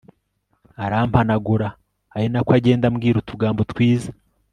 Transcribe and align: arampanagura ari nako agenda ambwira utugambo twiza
arampanagura 0.83 1.67
ari 2.15 2.25
nako 2.31 2.51
agenda 2.57 2.83
ambwira 2.87 3.15
utugambo 3.19 3.61
twiza 3.71 4.09